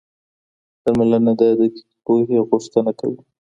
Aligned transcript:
درملنه 0.83 1.31
د 1.39 1.41
دقیقې 1.59 1.83
پوهي 2.05 2.37
غوښتنه 2.49 2.91
کوي. 2.99 3.21